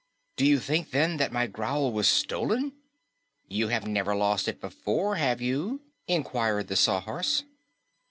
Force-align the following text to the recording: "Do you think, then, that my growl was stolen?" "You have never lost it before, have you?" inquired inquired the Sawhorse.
"Do 0.35 0.47
you 0.47 0.57
think, 0.57 0.89
then, 0.89 1.17
that 1.17 1.31
my 1.31 1.45
growl 1.45 1.91
was 1.93 2.09
stolen?" 2.09 2.73
"You 3.47 3.67
have 3.67 3.85
never 3.85 4.15
lost 4.15 4.47
it 4.47 4.59
before, 4.59 5.17
have 5.17 5.41
you?" 5.41 5.81
inquired 6.07 6.17
inquired 6.17 6.67
the 6.69 6.75
Sawhorse. 6.75 7.43